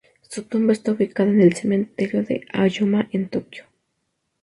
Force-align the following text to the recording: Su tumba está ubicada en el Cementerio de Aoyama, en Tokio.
Su 0.23 0.41
tumba 0.45 0.73
está 0.73 0.93
ubicada 0.93 1.29
en 1.29 1.41
el 1.41 1.53
Cementerio 1.53 2.23
de 2.23 2.41
Aoyama, 2.51 3.07
en 3.11 3.29
Tokio. 3.29 3.65